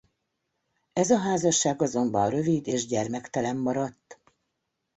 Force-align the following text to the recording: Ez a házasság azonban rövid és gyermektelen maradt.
Ez 0.93 1.09
a 1.11 1.17
házasság 1.17 1.81
azonban 1.81 2.29
rövid 2.29 2.67
és 2.67 2.85
gyermektelen 2.85 3.57
maradt. 3.57 4.19